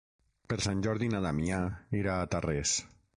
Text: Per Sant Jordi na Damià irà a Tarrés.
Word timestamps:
Per 0.53 0.57
Sant 0.65 0.79
Jordi 0.87 1.09
na 1.15 1.21
Damià 1.27 1.59
irà 2.01 2.17
a 2.23 2.31
Tarrés. 2.33 2.75